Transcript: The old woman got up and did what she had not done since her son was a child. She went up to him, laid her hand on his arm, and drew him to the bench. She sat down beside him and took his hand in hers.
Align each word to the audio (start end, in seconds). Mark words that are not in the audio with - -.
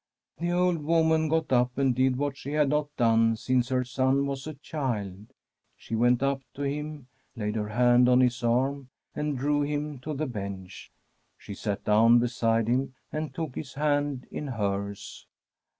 The 0.39 0.49
old 0.51 0.83
woman 0.83 1.29
got 1.29 1.53
up 1.53 1.77
and 1.77 1.93
did 1.93 2.15
what 2.15 2.35
she 2.35 2.53
had 2.53 2.69
not 2.69 2.87
done 2.97 3.35
since 3.35 3.69
her 3.69 3.83
son 3.83 4.25
was 4.25 4.47
a 4.47 4.55
child. 4.55 5.27
She 5.77 5.93
went 5.93 6.23
up 6.23 6.41
to 6.55 6.63
him, 6.63 7.05
laid 7.35 7.53
her 7.55 7.69
hand 7.69 8.09
on 8.09 8.19
his 8.19 8.43
arm, 8.43 8.89
and 9.13 9.37
drew 9.37 9.61
him 9.61 9.99
to 9.99 10.15
the 10.15 10.25
bench. 10.25 10.91
She 11.37 11.53
sat 11.53 11.83
down 11.83 12.17
beside 12.17 12.67
him 12.67 12.95
and 13.11 13.31
took 13.31 13.53
his 13.53 13.75
hand 13.75 14.25
in 14.31 14.47
hers. 14.47 15.27